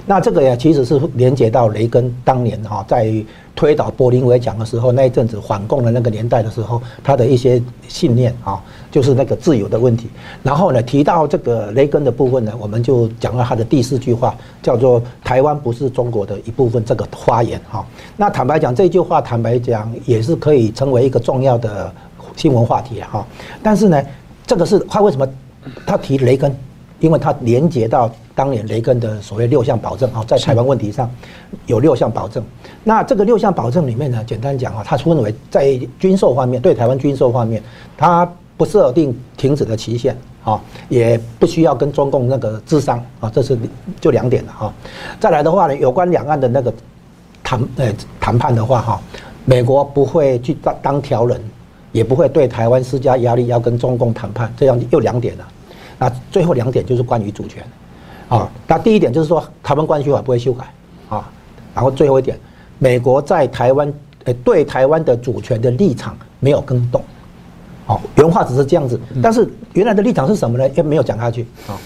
[0.04, 3.14] 那这个呀，其实是连接到雷根当年哈在
[3.54, 10.08] 推倒柏林围墙的时候，那一阵子反共的那个年代的时候，他的一些信念啊，就是那个自由的问题。
[10.42, 17.86] 然后呢，提到这个雷根的部分呢，我们就讲到他的第四句话，叫做“台湾不是中国的一部分”这个发言哈。
[18.16, 21.92] 那坦白讲，这句话坦白讲也是可以成为一个重要的。
[22.40, 23.22] 新闻话题哈，
[23.62, 24.02] 但是呢，
[24.46, 25.28] 这个是他为什么
[25.84, 26.56] 他提雷根？
[27.00, 31.10] 因为他连接到当年雷根的所谓六项保证啊，在台湾问题上
[31.66, 32.42] 有六项保证。
[32.82, 37.62] 那这个六项保证里面呢，简单讲啊，它分为在军售方面，对台湾军售方面，
[37.96, 43.58] 他不设定停止的期限啊，也不需要跟中共那个智商啊，这是
[44.00, 44.72] 就两点了哈。
[45.18, 46.72] 再来的话呢，有关两岸的那个
[47.42, 49.00] 谈呃谈判的话哈，
[49.44, 51.38] 美国不会去当当条人。
[51.92, 55.46] 也不会对台湾施加压力，要跟中共谈判，这样又两点了。
[55.98, 57.62] 那最后两点就是关于主权，
[58.28, 60.64] 啊，那第一点就是说台湾关系法不会修改，
[61.10, 61.28] 啊，
[61.74, 62.38] 然后最后一点，
[62.78, 63.92] 美国在台湾
[64.24, 67.02] 呃对台湾的主权的立场没有更动，
[67.86, 70.66] 哦，原话只是这样子，但是原来的立场是什么呢？
[70.70, 71.76] 也没有讲下去，啊，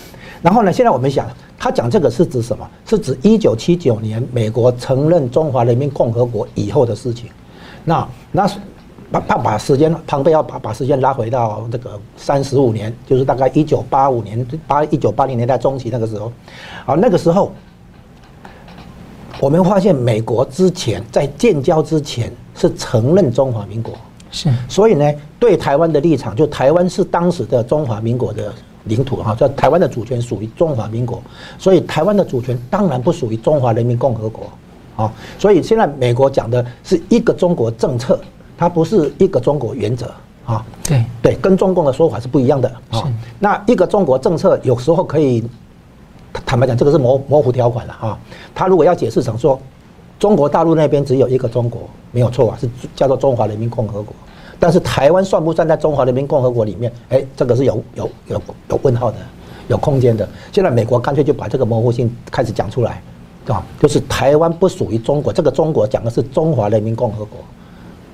[0.42, 1.26] 然后呢，现在我们想，
[1.58, 2.68] 他讲这个是指什么？
[2.86, 7.30] 是指一九七九年美国承认中华人民共和国以后的事情，
[7.84, 8.48] 那那。
[9.14, 16.32] 他他把时间，庞贝要把把时间拉回到这个三十五年，就是大概一九八五年八一九八零年代中期那个时候，
[16.84, 17.52] 啊，那个时候，
[19.38, 23.94] 我们发现美国之前在建交之前是承认中华民国，
[24.32, 28.52] 是，所以呢，对台湾的立场，就台湾是当时的中华民国的
[28.86, 31.22] 领土哈，在台湾的主权属于中华民国，
[31.56, 34.50] 所以台湾的主权当然不属于中华人民共和国
[34.96, 35.12] 啊。
[35.38, 38.18] 所以现在美国讲的是一个中国政策，
[38.56, 40.10] 它不是一个中国原则
[40.44, 40.64] 啊。
[40.84, 43.02] 对对，跟中共的说法是不一样的啊。
[43.38, 45.42] 那一个中国政策有时候可以。
[46.44, 48.18] 坦白讲，这个是模模糊条款了哈。
[48.52, 49.56] 他如果要解释成说，
[50.18, 54.12] 中国大陆那边只有一个中国，没有错啊，是叫做中华人民共和国。
[54.58, 56.92] 但是台湾算不算在中华人民共和国里面？
[57.10, 59.18] 哎，这个是有有有有问号的，
[59.68, 60.28] 有空间的。
[60.50, 63.00] 现在美国干脆就把这个模糊性开始讲出来，
[63.46, 67.38] 啊，就是台湾不属于中国，这个中国讲的是中华人民共和国。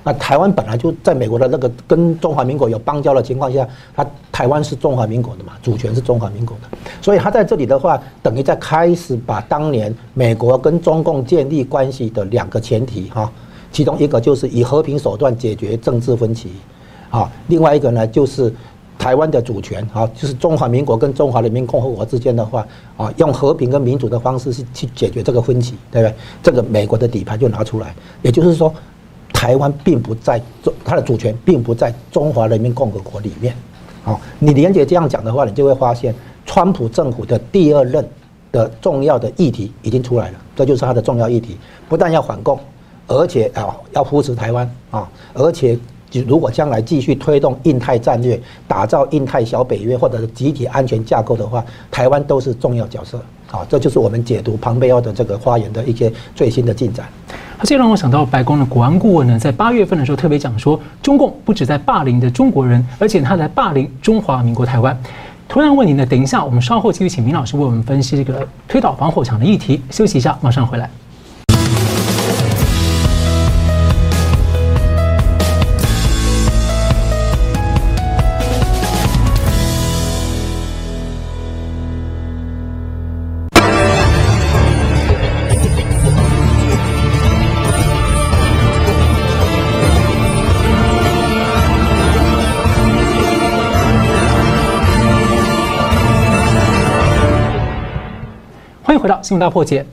[0.03, 13.31] 那台湾本来就在美国的那个跟中华民国有邦交的情况下，它台湾是中华民国的嘛，主权是中华民国的，所以他在这里的话，等于在开始把当年美国跟中共建立关系的两个前提哈，
[13.71, 16.49] 其中一个就是以和平手段解决政治分歧，
[17.11, 18.51] 啊，另外一个呢就是
[18.97, 22.65] 台湾的主权啊，就是中华民国跟中华人民共和国之间的话
[22.97, 26.15] 啊，用和平跟民主的方式是去解决这个分歧，对不对？
[26.41, 28.73] 这个美国的底牌就拿出来，也就是说。
[29.41, 33.55] 台湾并不在中，它的主权并不在中华人民共和国里面。
[34.03, 36.13] 好，你连结这样讲的话，你就会发现，
[36.45, 38.07] 川普政府的第二任
[38.51, 41.57] 的重要的议题已经出来了，这就是他的重要议题，
[41.89, 42.59] 不但要反共，
[43.07, 45.75] 而且啊要扶持台湾啊，而且
[46.27, 53.19] 如果将来继续推动印太战略，打造印太小北约或者是集体安全架构的话，台湾都是重要角色。
[53.47, 57.09] 好，这就是我们解读庞贝奥的这个发言的一些最新的进展。
[57.63, 64.97] 这让我想到，白宫的国安顾问呢，在八月份的时候特别讲说，中共不止在霸凌的中国人，而且他在霸凌中华民国台湾。
[65.47, 69.81] 同样问题呢，等一下我们稍后继续请明老师为我们分析这个推倒防火墙的议题。
[69.89, 70.89] 休息一下，马上回来。
[99.21, 99.85] 新闻大破解。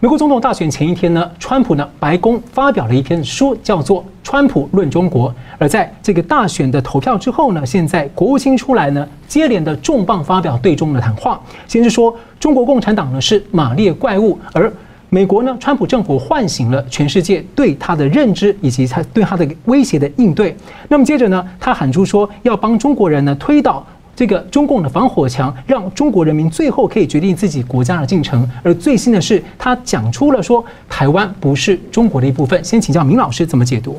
[0.00, 5.30] 美国总统大选前一天呢，川普呢，白宫发表了一篇书，叫做《川普论中国》。
[5.58, 11.40] 而在这个大选的投票之后呢，现在国务卿出来呢，接连的重磅发表对中的谈话。
[11.68, 14.72] 先是说中国共产党呢是马列怪物，而
[15.08, 20.56] 美国呢，川普政府唤醒了全世界对他的认知以及他对他的威胁的应对。
[20.88, 23.86] 那么接着呢，他喊出说要帮中国人呢推倒。
[24.14, 28.48] 这个中共的防火墙，让中国人民最后可以决定自己国家的进程。
[28.62, 32.62] 而最新的是，他讲出了说，台湾不是中国的一部分。
[32.62, 33.98] 先请教明老师怎么解读？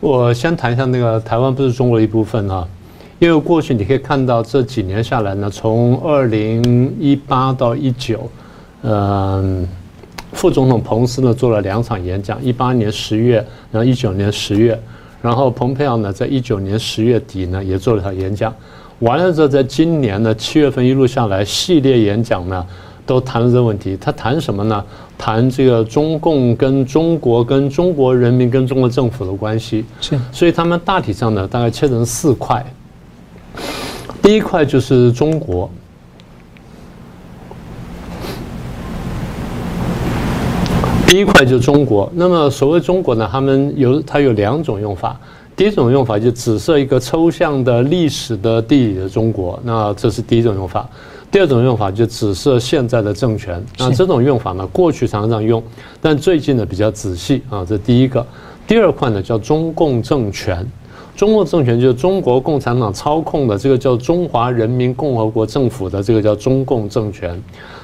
[0.00, 2.66] 我先谈一下那个台湾不是中国的一部分啊，
[3.18, 8.30] 因为过去你可以看到这几年下来呢，从二零一八到一九，
[8.80, 9.68] 嗯，
[10.32, 14.80] 副总统彭斯呢做了两场演讲，一八年十月，然后一九年十月，
[15.20, 18.50] 然后蓬佩奥呢在一九年十月底呢也做了场演讲。
[19.00, 22.64] 完了之后，在今年呢，七月份一路下来，系列演讲呢，
[23.04, 23.96] 都谈了这个问题。
[23.98, 24.84] 他谈什么呢？
[25.16, 29.84] 谈这个中共跟中国、跟中国人民、跟中国政府的关系。
[30.00, 30.18] 是。
[30.30, 32.64] 所以他们大体上呢，大概切成四块。
[34.22, 35.70] 第一块就是中国。
[41.06, 42.10] 第一块就是中国。
[42.14, 45.18] 那么所谓中国呢，他们有它有两种用法。
[45.60, 50.88] 第一种用法就指涉一个抽象的历史的地理的中国，那这是第一种用法。
[51.30, 55.62] 第二种用法就指涉现在的政权，那这种用法呢，过去常常用，
[56.00, 57.62] 但最近呢比较仔细啊。
[57.62, 58.26] 这第一个，
[58.66, 60.66] 第二块呢叫中共政权，
[61.14, 67.38] 中共政权就是中国共产党操控的这个叫中华人民共和国政府的这个叫中共政权。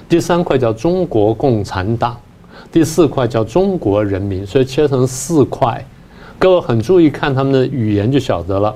[0.08, 2.16] 第三块叫中国共产党，
[2.72, 5.86] 第四块叫中国人民，所以切成四块。
[6.38, 8.74] 各位很注意看他们的语言就晓得了，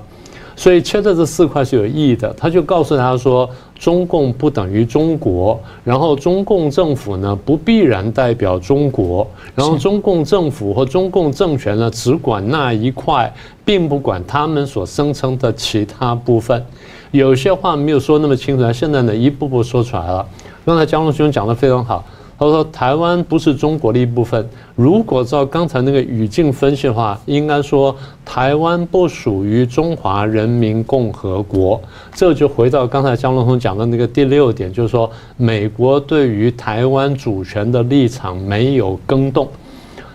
[0.56, 2.32] 所以切的这四块是有意义的。
[2.34, 13.32] 他就告诉大家说，中共不等于中国，然后中共政府呢不必然代表中国，然后中共政府和中共政权呢只管那一块，
[13.64, 16.64] 并不管他们所声称的其他部分。
[17.10, 20.26] 有些话没有说那么清楚，现在呢一步步说出来了。
[20.64, 22.04] 刚才江龙兄讲的非常好。
[22.40, 24.48] 他说：“台湾不是中国的一部分。
[24.74, 31.78] 如果照刚才那个语境分析的话，应该说台湾不属于中华人民共和国。
[32.14, 39.46] 这就回到刚才江龙松讲的那个第六点，就是说美国对于台湾主权的立场没有更动。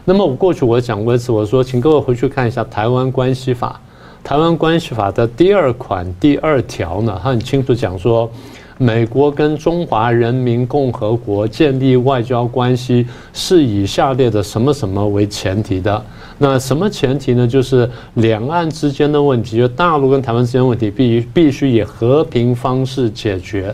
[0.03, 3.79] 那么我过去我讲过一次，我说请各位回去看一下《台湾关系法》。
[4.27, 8.27] 台湾关系法的第二款第二条呢，它很清楚讲说，
[8.77, 16.03] 美国跟中华人民共和国建立外交关系是以下列的什么什么为前提的。
[16.37, 17.47] 那什么前提呢？
[17.47, 23.73] 就是两岸之间的问题，就大陆跟台湾之间问题，必须必须以和平方式解决。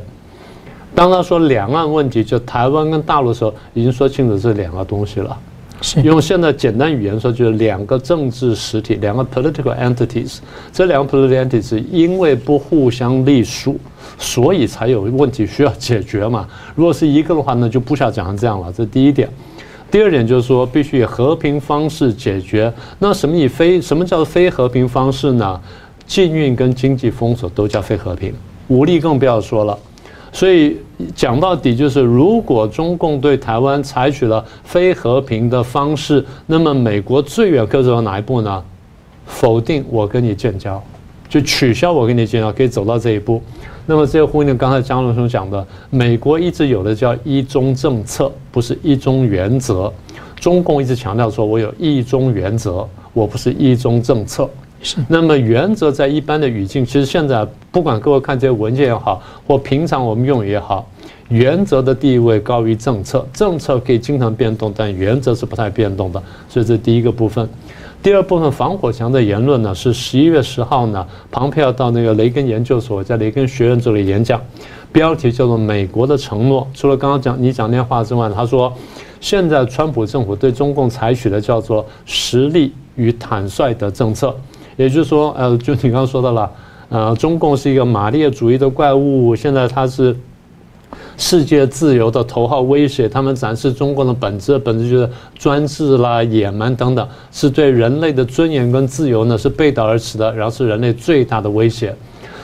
[0.94, 5.36] 当他说两岸问题，就台湾跟大陆的时候，已经说清楚这两个东西了。
[6.04, 10.38] 用现在简单语言说，就是两个政治实体，两个 political entities。
[10.72, 13.80] 这两个 political entities 因为不互相隶属，
[14.18, 16.48] 所以才有问题需要解决嘛。
[16.76, 18.72] 如果是一个的话呢，就不需要讲成这样了。
[18.72, 19.28] 这是第一点。
[19.90, 22.72] 第二点就是说，必须以和平方式解决。
[23.00, 25.60] 那什么以非什么叫非和平方式呢？
[26.06, 28.34] 禁运跟经济封锁都叫非和平，
[28.68, 29.78] 武力更不要说了。
[30.32, 30.78] 所以
[31.16, 38.64] 讲到底就是，如果中共对台湾采取了非和平的方式，那么美国最远可以走到哪一步呢？
[39.26, 40.82] 否定我跟你建交，
[41.30, 43.42] 就取消我跟你建交，可以走到这一步。
[43.86, 49.92] 那么，这个呼应刚才江龙兄讲的，美国一直有的叫一中政策，不是一中原则。
[50.40, 54.50] 中共一直强调说，我有一中原则，我不是一中政策。
[54.82, 54.98] 是。
[55.08, 60.88] 那么，原则在一般的语境，其实现在不管各位看这些文件也好，或平常我们用也好，
[61.30, 63.26] 原则的地位高于政策。
[63.34, 66.22] 政策可以经常变动，但原则是不太变动的。
[66.50, 67.48] 所以，这第一个部分。
[68.04, 74.42] 第二部分防火墙的言论呢，是十一月十号呢，庞佩奥到那个雷根研究所，在雷根学院做了演讲，
[74.92, 76.68] 标题叫做《美国的承诺》。
[76.78, 78.74] 除了刚刚讲你讲那话之外，他说，
[79.20, 84.36] 现在川普政府对中共采取的叫做实力与坦率的政策，
[84.82, 86.52] 也就是说，呃，就你刚刚说的了，
[86.90, 90.16] 呃，中共是一个马列主义的怪物，现在它是。
[91.18, 101.96] 世界自由的头号威胁，他们展示中国的本质，本质就是专制啦、野蛮等等，是对人类的尊严跟自由呢是背道而驰的，然后是人类最大的威胁。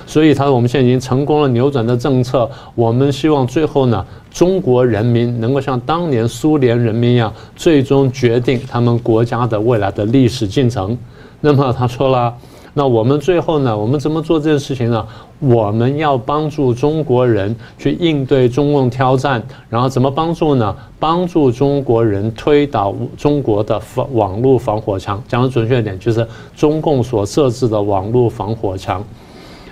[0.05, 10.95] 所以他说，我们现在已经成功了扭转的政策，我们希望最后呢，中国人民能够像当年苏联人民一样，最终决定他们国家的未来的历史进程。
[11.41, 12.33] 那么他说了。
[12.73, 13.75] 那我们最后呢？
[13.75, 15.03] 我们怎么做这件事情呢？
[15.39, 20.75] 我们要帮助中国人去应对中共挑战，然后怎么帮助呢？
[20.99, 25.19] 帮助中国人推倒中国的防网络防火墙。
[25.27, 29.03] 讲的准确一点，就是中共所设置的网络防火墙。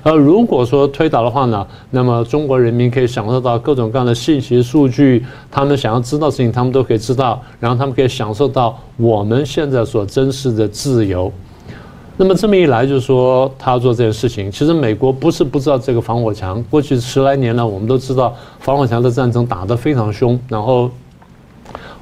[0.01, 11.31] 而如果说推倒的话呢，那么中国人民可以享受到各种各样的信息数据，他们想要知道的事情，他们都可以知道，然后他们可以享受到我们现在所珍视的自由。
[12.17, 14.49] 那么这么一来，就是说他做这件事情。
[14.49, 20.89] 其实美国不是不知道这个防火墙，过去十来年呢，我们都知道防火墙的战争打得非常凶，然后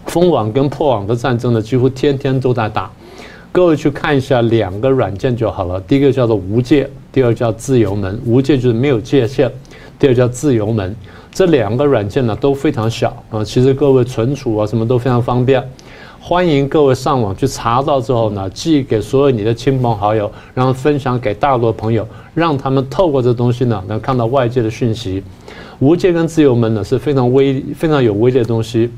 [0.05, 2.91] 封网跟破网的战争呢，几乎天天都在打。
[3.51, 8.19] 各位去看一下两个软件就好了，第一个叫做无界，第二叫自由门。
[8.23, 9.51] 无界就是没有界限，
[9.97, 10.95] 第二叫自由门。
[11.31, 15.63] 这两个软件呢都非常小啊，其实各位存储啊什么都非常方便。
[16.25, 25.21] 欢迎各位上网去查到之后呢，寄给所有你的亲朋好友，然后分享给大陆的朋友，让他们透过这东西呢，能看到外界的讯息。
[25.79, 28.89] 无界跟自由门呢是非常威、非常有威力的东西。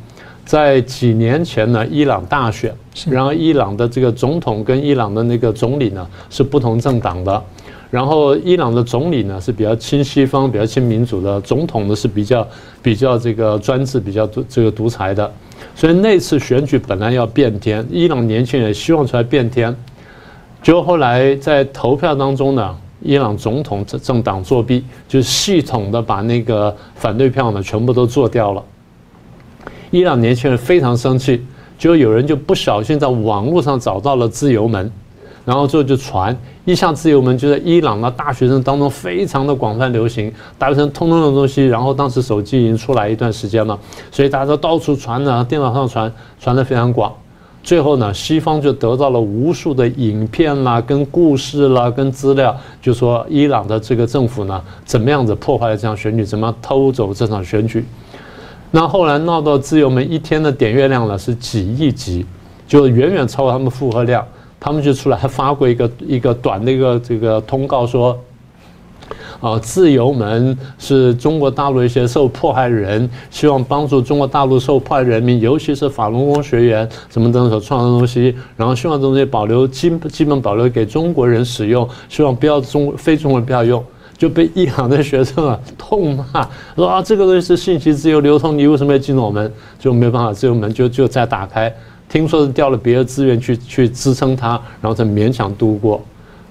[0.46, 2.72] 在几年前呢，伊朗大选，
[3.10, 7.44] 然后伊朗的这个总统跟伊朗的那个总理呢是不同政党的，
[7.90, 12.48] 然后伊朗的总理呢是比较亲西方、比较亲民主的，总统呢是比较
[12.84, 15.32] 比较这个专制、比较独这个独裁的。
[15.76, 19.76] 所以那次选举本来要变天，伊朗年轻人希望出来变天，
[20.62, 28.64] 结果后来在投票当中呢，伊朗总统政政党作弊，就系统的把那个反对票呢全部都做掉了。
[29.92, 31.46] 伊朗年轻人非常生气，
[31.78, 34.92] 就有人就不小心在网络上找到了自由门。
[35.46, 41.68] 然后最后就传一下自由门，就在伊朗的大学生当中非常的广泛流行，大学生通通的东西。
[41.68, 43.80] 然后当时手机已经出来一段时间了，
[44.12, 47.14] 所以大家都到处传呢，电脑上传，传得非常广。
[47.62, 57.86] 最后呢，西方就得到了无数的影片啦、跟故事啦、跟资料，就说伊朗的这个政府呢，怎么样子破坏了这场选举，怎么样偷走这场选举。
[58.72, 62.26] 那后来闹到自由门一天的点阅量呢是几亿级，
[62.68, 64.26] 就远远超过他们负荷量。
[64.66, 68.18] 他们就出来还发过一个一个短的一个这个通告说，
[69.40, 83.86] 啊，自由门是中国大陆一些受迫害人，希望帮助中国大陆受迫害人民，尤其是法轮功学员什么等等所创造的东西，然后希望这东西保留基基本保留给中国人使用，希望不要中非中国人不要用，
[84.18, 89.54] 就被一行的学生啊痛骂说啊，这个东西是信息自由流通，你为什么要进入我们？
[89.78, 91.72] 就没办法，自由门就就再打开。
[92.08, 96.02] 听说是调了别的资源去去支撑它，然后才勉强度过。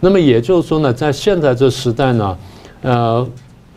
[0.00, 2.38] 那么也就是说呢，在现在这时代呢，
[2.82, 3.26] 呃，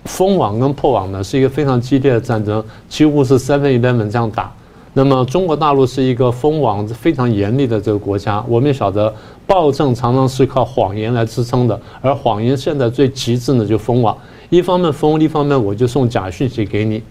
[0.06, 4.52] 封网跟破网呢是一个非常激烈的战争，几乎是 Seven Eleven 这样打。
[4.94, 9.14] 那么中国大陆是一个封网非常严厉的这个国家，我们也晓得
[9.46, 14.18] 暴政常常是靠谎言来支撑的，而谎言现在最极致呢就封网，
[14.50, 17.04] 一方面封，一方面我就送假讯息给你，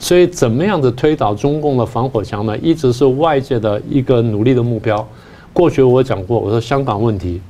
[0.00, 2.58] 所以怎么样子推倒中共的防火墙呢？
[2.58, 5.08] 一直是外界的一个努力的目标。
[5.52, 7.40] 过去我讲过，我说香港问题，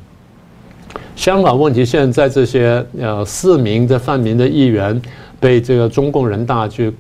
[1.17, 5.01] 香港问题现在在这些呃四名的泛民的议员
[5.41, 6.93] 被这个中共人大去。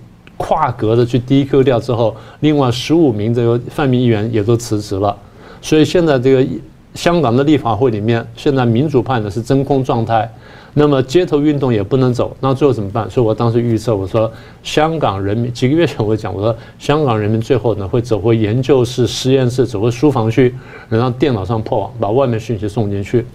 [0.43, 5.15] 跨格的去 DQ 掉之后，另外十五名这个泛民议员也都辞职了，
[5.61, 6.47] 所以现在这个
[6.95, 10.27] 香港的立法会里面，现在民主派呢是真空状态，
[10.73, 13.11] 那么街头运动也不能走，那最后怎么办？
[13.11, 14.31] 所以我当时预测，我说
[14.63, 20.55] 香港人民几个月前我讲，我说香港人民最后呢会走回研究室、实验室，走回书房去，
[20.89, 23.27] 然后电脑上破网，把外面讯息送进去。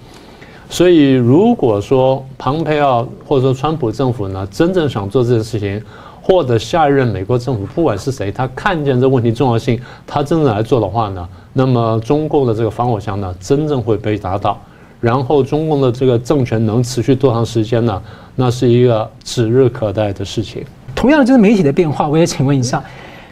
[0.69, 5.81] 所以如果说庞佩奥或者说川普政府呢真正想做这件事情，
[6.21, 14.57] 或者下一任美国政府，不管是谁，他看见这问题重要性，他真正来做的话呢，那么中共的这个防火墙呢，真正会被打倒。
[14.99, 18.01] 然后中共的这个政权能持续多长时间呢？
[18.35, 20.63] 那是一个指日可待的事情。
[20.93, 22.83] 同样的，就是媒体的变化，我也请问一下，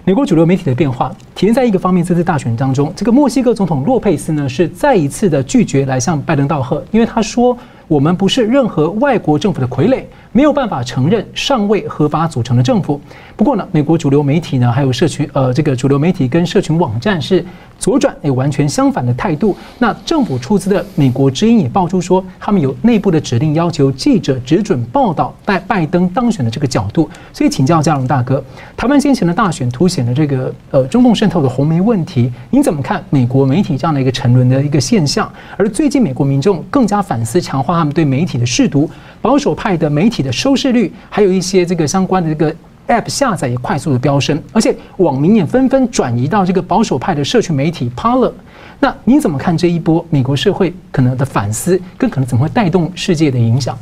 [0.04, 7.58] 美国主流媒体的变化，体现在一个方面，这次大选当中，这个墨西哥总统洛佩斯呢，是再一次的拒绝来向拜登道贺，因为他说，
[7.88, 10.04] 我们不是任何外国政府的傀儡。
[10.34, 13.00] 没有办法承认尚未合法组成的政府。
[13.38, 17.44] 不过呢，美国主流媒体呢，还有社群，呃，这个主流媒体跟社群网站是
[17.80, 19.56] 左转，也完全相反的态度。
[19.78, 27.08] 那政府出资的美国之音也爆出说，他们有内部的指令，要求记者只准报道拜拜登当选的这个角度。
[27.32, 28.44] 所以请教嘉荣大哥，
[28.76, 35.32] 台湾先前的大选凸显了这个呃中共渗透的红媒问题，您怎么看美国媒体这样的一个沉沦的一个现象？
[35.58, 38.90] 而最近美国民众更加反思，强化他们对媒体的试读。
[39.24, 42.54] 保守派的媒体的收视率，还有一些这个相关的这个
[42.90, 48.34] App 下载也快速的飙升，而且网民也纷纷转移到这个保守派的社群媒体 Parler。
[48.82, 53.80] 那你怎么看这一波美国社会可能的反思，跟可能怎么会带动世界的影响？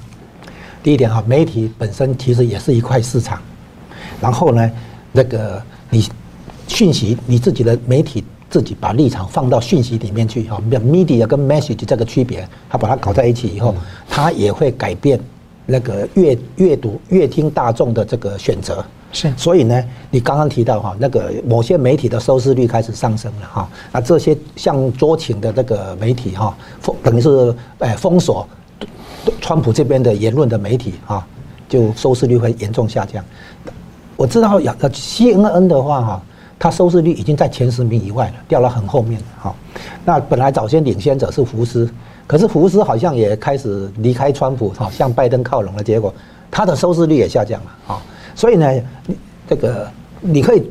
[0.83, 3.41] 第一点哈，媒体本身其实也是一块市场。
[4.21, 4.71] 然后呢，
[5.11, 6.07] 那个你
[6.67, 8.23] 讯息你自己的媒体。
[8.51, 13.73] 自己把立场放到讯息里面去哈，media 跟 message 这个区别，他把它搞在一起以后，
[14.09, 15.17] 它也会改变
[15.65, 18.83] 那个阅阅读、阅听大众的这个选择。
[19.11, 28.47] 是，所以呢，你刚刚提到哈，那个某些媒体的收视率开始上升了哈，那这些像桌请的这个媒体哈，封等于是哎封锁
[29.41, 31.27] 川普这边的言论的媒体哈，
[31.67, 33.23] 就收视率会严重下降。
[34.15, 36.21] 我知道要 CNN 的话哈。
[36.63, 39.25] 它收视率已经在前十名以外了，掉到很后面了。
[39.41, 39.55] 哈，
[40.05, 41.89] 那本来早先领先者是福斯，
[42.31, 46.13] 可是福斯好像也开始离开川普，好向拜登靠拢了结果，
[46.49, 47.93] 他的收视率也下降了。
[47.93, 48.01] 啊，
[48.33, 48.81] 所以呢，
[49.45, 49.85] 这个
[50.21, 50.63] 你可以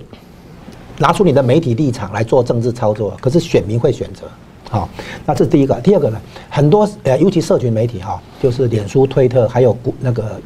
[0.96, 4.22] 拿出你的媒体立场来做政治操作，可是选民会选择。
[4.70, 4.88] 好，
[5.26, 5.74] 那这是第一个。
[5.82, 10.40] 第二个呢，很多呃，尤其社群媒体哈，就是脸书、推特，还有谷那个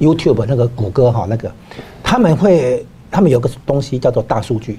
[0.00, 1.48] YouTube 那个谷歌哈，那个
[2.02, 2.84] 他们会。
[3.08, 4.78] 他们有个东西叫做大数据，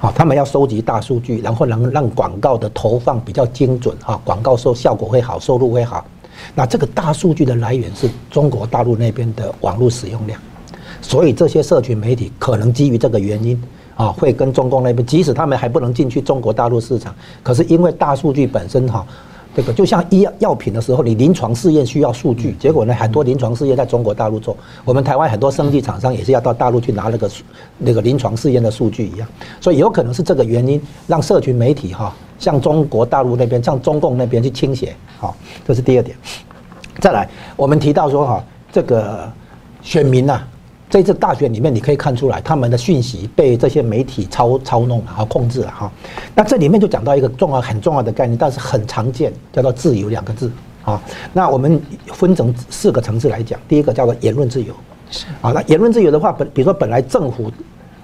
[0.00, 6.04] 好，他们要收集大数据，然后能让广告的投放比较精准，哈，广告收效果会好，收入会好。
[6.54, 10.40] 那这个大数据的来源是中国大陆那边的网络使用量，
[11.02, 13.60] 所以这些社群媒体可能基于这个原因，
[13.96, 19.04] 啊，会跟中共那边，即使他们还不能进去中国大陆市场，可是因为大数据本身哈。
[19.58, 24.56] 这个就像医药药品的时候，你临床试验需要数据，结果呢，很多临床试验在中国大陆做。
[24.84, 27.28] 我们台湾很多生技厂商也是要到大陆去拿那个
[27.76, 29.26] 那个临床试验的数据一样，
[29.60, 34.94] 所以有可能是这个原因让社群媒体哈向中国大陆那边、向中共那边去倾斜。
[35.18, 35.36] 好，
[35.66, 36.16] 这是第二点。
[37.00, 39.28] 再来，我们提到说哈，这个
[39.82, 40.40] 选民呐。
[40.90, 45.92] 这次大选里面，你可以看出来，他们的讯息被这些媒体操操弄和控制了哈。
[46.34, 50.50] 那这里面就讲到一个重要很重要的概念，但是很常见，叫做“自由”两个字
[50.84, 50.98] 啊。
[51.34, 54.72] 那我们分成四个层次来讲，第一个叫做言论自由，
[55.10, 55.52] 是啊。
[55.52, 57.52] 那言论自由的话，本比如说本来政府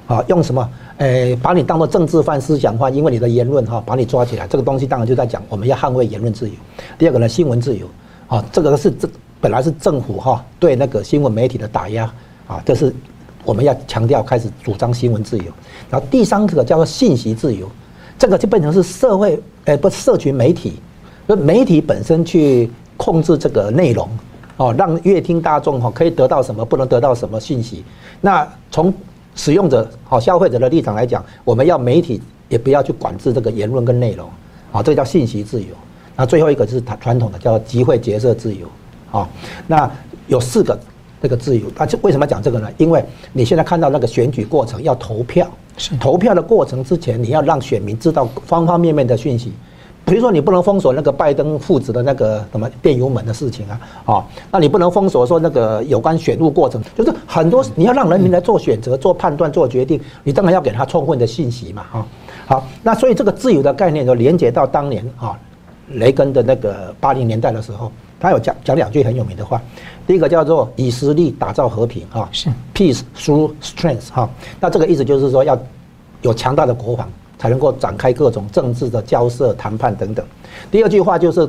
[0.07, 0.69] 啊用什么，
[0.99, 6.55] 诶，把你当做政治犯、思想犯，因为你的言论哈，把你抓起来，这个东西当然就在讲我们要捍卫言论自由。
[6.99, 7.87] 第二个呢，新闻自由
[8.27, 9.09] 啊，这个是这
[9.41, 12.13] 本来是政府哈对那个新闻媒体的打压。
[12.47, 12.95] 啊，这是
[13.45, 15.45] 我们要强调，开始主张新闻自由。
[15.91, 17.69] 然后第三个叫做信息自由，
[18.19, 20.81] 这个就变成是社会，呃，不社群媒体，
[21.29, 24.09] 就媒体本身去控制这个内容，
[24.57, 27.85] 哦，让阅听大众哈可以得到什么，不能得到什么信息。
[28.21, 28.93] 那从
[29.35, 34.29] 使用者、好消费者的立场来讲，我们要媒体也不要去管制这个言论跟内容，
[34.73, 35.69] 啊，这叫信息自由。
[36.17, 38.69] 那最后一个就是传传统的叫集会结社自由，
[39.11, 39.29] 啊，
[39.67, 39.91] 那
[40.29, 40.79] 有四个
[41.25, 42.69] 这个自由，那就为什么讲这个呢？
[42.77, 43.03] 因为
[43.33, 49.51] 你现在看到那个选举过程要投票，是投票的过程之前，你要让选民知道方方面面的讯息。
[50.05, 62.07] 比如说，你不能封锁那个拜登父子的那个什么电油门的事情啊，啊，那你不能封锁说那个有关选务过程，就是很多你要让人民来做选择、做判断、做决定，你当然要给他充分的信息嘛，啊。
[62.45, 65.35] 好，那所以这个自由的概念就连接到当年啊，
[65.93, 69.63] 雷根的那个八零年代的时候，他有讲讲两句很有名的话，
[70.07, 74.29] 第一个叫做以实力打造和平啊，是 peace through strength 哈，
[74.61, 75.59] 那这个意思就是说要
[76.23, 77.09] 有强大的国防。
[77.37, 80.25] 才能够展开各种政治的交涉、谈判等等。
[80.71, 81.47] 第二句话就是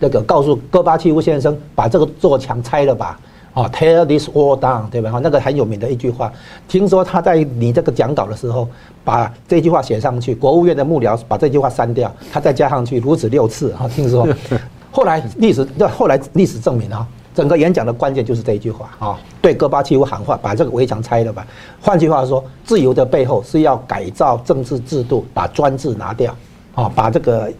[0.00, 3.20] 那个告诉戈巴契夫先生，把这个座墙拆了吧，
[3.52, 5.10] 啊，tear this wall down，对吧？
[5.10, 6.32] 哈，那个很有名的一句话。
[6.66, 8.66] 听说他在你这个讲稿的时候，
[9.04, 13.86] 把这句话写上去，国务院的幕僚把这句话删掉，他再加上去，如此六次哈。
[13.86, 14.26] 听说，
[14.90, 17.06] 后来历史，那后来历史证明啊。
[17.40, 21.46] 整个演讲的关键就是这一句话啊，对戈巴契夫喊话，把这个围墙拆了吧。
[21.80, 26.36] 换句话说，自由的背后是要改造政治制度，把专制拿掉
[26.74, 27.50] 啊，把这个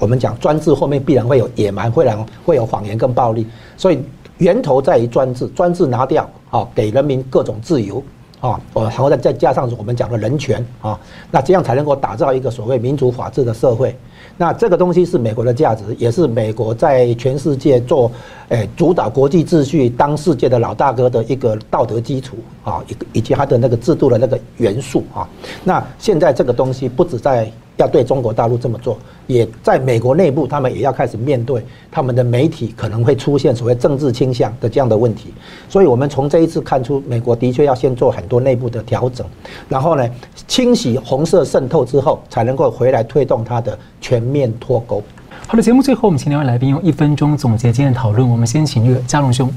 [0.00, 3.46] 我们讲专制后面必然会有野蛮，会然会有谎言跟暴力，
[3.76, 4.02] 所以
[4.38, 8.02] 源头在于专制，专制拿掉啊，给人民各种自由
[8.40, 10.98] 啊，然后再再加上我们讲的人权啊，
[11.30, 13.96] 那这样才能够打造一个所谓民主法治的社会。
[14.36, 18.10] 那这个东西是美国的价值，也是美国在全世界做，
[18.48, 25.28] 诶主导国际秩序、当世界的老大哥的一个道德基础啊，以以及它的那个制度的那个元素啊。
[25.62, 35.32] 那现在这个东西不止在要对中国大陆这么做，也在美国内部，他们也要开始面对他们的媒体可能会出现所谓政治倾向的这样的问题。
[35.70, 39.26] 所以，我们从这一次看出，美国的确要先做很多内部的调整，
[39.68, 40.08] 然后呢，
[40.46, 45.02] 清洗红色渗透之后，才能够回来推动它的全面脱钩。
[45.46, 48.28] 好的，节目最后，我们请两位来宾用一分钟总结今天的讨论。
[48.28, 49.50] 我们先请这个佳龙兄。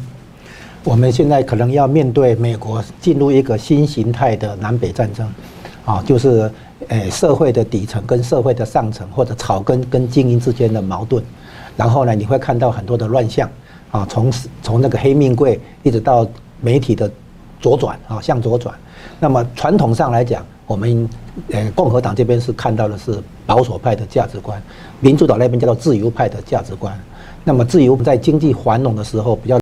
[0.85, 5.27] 我们现在可能要面对美国进入一个新形态的南北战争，
[5.83, 6.49] 啊，就是。
[6.89, 11.23] 诶，社会的底层跟社会的上层，或者草根跟精英之间的矛盾，
[11.75, 13.49] 然后呢，你会看到很多的乱象
[13.91, 14.31] 啊，从
[14.61, 16.27] 从那个黑命贵一直到
[16.61, 17.11] 媒体的
[17.59, 18.73] 左转啊，向左转。
[19.19, 21.09] 那么传统上来讲，我们
[21.51, 24.61] 呃共和党这边是看到的是保守派的价值观，
[24.99, 26.97] 民主党那边叫做自由派的价值观。
[27.43, 29.53] 那么自由在经济繁荣的时候比较。